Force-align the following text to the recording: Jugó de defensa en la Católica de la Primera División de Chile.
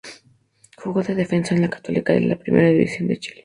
Jugó 0.77 1.03
de 1.03 1.13
defensa 1.13 1.53
en 1.53 1.61
la 1.61 1.69
Católica 1.69 2.11
de 2.13 2.21
la 2.21 2.35
Primera 2.35 2.69
División 2.69 3.07
de 3.07 3.19
Chile. 3.19 3.39